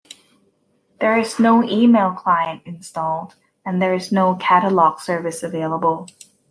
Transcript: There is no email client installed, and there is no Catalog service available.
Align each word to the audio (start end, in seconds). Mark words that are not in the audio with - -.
There 0.99 1.15
is 1.15 1.37
no 1.37 1.63
email 1.63 2.13
client 2.13 2.63
installed, 2.65 3.35
and 3.63 3.79
there 3.79 3.93
is 3.93 4.11
no 4.11 4.33
Catalog 4.33 4.99
service 4.99 5.43
available. 5.43 6.07